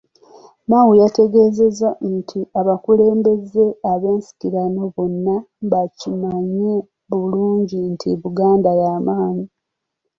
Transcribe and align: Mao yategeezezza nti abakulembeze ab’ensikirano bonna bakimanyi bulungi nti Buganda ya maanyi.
Mao 0.69 0.91
yategeezezza 1.01 1.89
nti 2.15 2.39
abakulembeze 2.59 3.65
ab’ensikirano 3.91 4.81
bonna 4.95 5.35
bakimanyi 5.71 6.73
bulungi 7.09 7.79
nti 7.93 8.09
Buganda 8.21 8.71
ya 8.81 8.91
maanyi. 9.05 9.47